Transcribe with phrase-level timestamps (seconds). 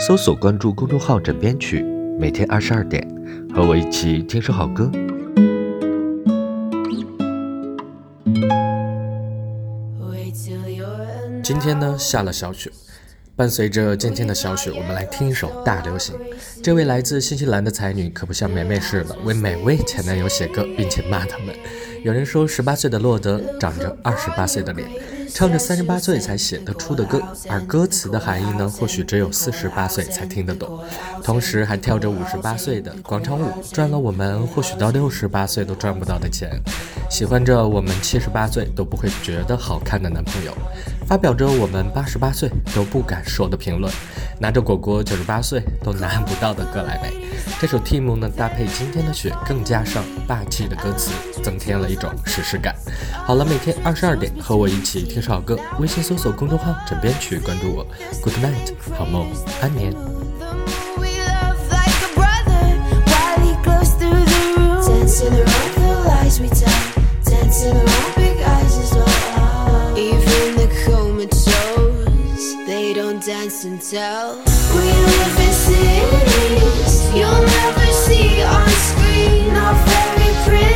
[0.00, 1.82] 搜索关注公众号“枕边曲”，
[2.18, 3.06] 每天二十二点，
[3.54, 4.90] 和我一起听首好歌。
[11.42, 12.70] 今天呢下了小雪，
[13.36, 16.14] 伴随着渐渐的小雪，我们来听一首大流行。
[16.62, 21.54] 这位来自新西兰的才女可不像梅梅似的为每位前男友写歌，并且骂他们。
[22.02, 24.88] 有人说，十八岁的洛德长着二十八岁的脸。
[25.32, 30.78] 唱着三十八岁才写得出的歌，而歌词的含义呢，或许只有四十八岁才听得懂。
[31.22, 36.60] 同时还跳着五十八岁的广场舞，赚了我们或许到六十八岁都赚不到的钱。
[37.10, 40.56] 喜欢着我们七十八岁都不会觉得好看的男朋友，
[41.06, 43.92] 发表着我们八十八岁都不敢说的评论，
[44.38, 47.12] 拿着果果九十八岁都拿不到的格莱美。
[47.60, 51.10] 这首 Team 呢，搭配今天的雪，更加上霸气的歌词，
[51.42, 52.74] 增添了一种史诗感。
[53.26, 55.20] 好了，每天二十二点和我一起听。
[55.20, 57.84] 少歌，微信搜索公众号“枕边曲”，关注我。
[58.22, 59.26] Good night，好梦，
[59.60, 59.92] 安眠。
[67.62, 67.76] Even
[70.56, 74.36] the comatose, they don't dance and tell.
[74.72, 79.52] We live in cities you'll never see on screen.
[79.52, 80.69] Not very pretty.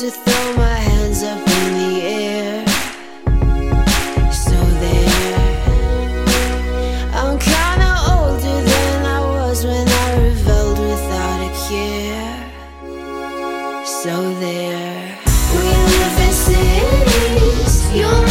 [0.00, 2.66] to throw my hands up in the air.
[4.32, 5.36] So there,
[7.12, 12.38] I'm kinda older than I was when I reveled without a care.
[13.84, 15.18] So there,
[15.52, 17.74] we live in cities.
[17.92, 18.29] You're